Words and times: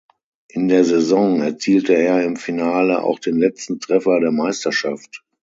In 0.47 0.67
der 0.67 0.83
Saison 0.83 1.41
erzielte 1.41 1.93
er 1.93 2.23
im 2.23 2.35
Finale 2.35 3.03
auch 3.03 3.19
den 3.19 3.37
letzten 3.37 3.79
Treffer 3.79 4.19
der 4.19 4.31
Meisterschaft. 4.31 5.23